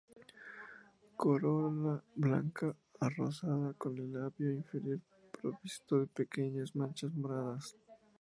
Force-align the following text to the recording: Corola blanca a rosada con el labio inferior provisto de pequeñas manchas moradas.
Corola 1.21 1.93
blanca 2.23 2.67
a 3.03 3.07
rosada 3.09 3.75
con 3.81 3.95
el 3.99 4.11
labio 4.13 4.49
inferior 4.61 4.99
provisto 5.33 5.99
de 5.99 6.07
pequeñas 6.07 6.75
manchas 6.75 7.13
moradas. 7.13 7.75